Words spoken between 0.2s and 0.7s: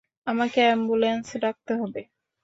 আমাকে